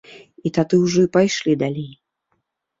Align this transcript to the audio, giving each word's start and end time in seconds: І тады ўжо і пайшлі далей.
І 0.49 0.51
тады 0.57 0.79
ўжо 0.85 1.05
і 1.09 1.11
пайшлі 1.19 1.57
далей. 1.67 1.91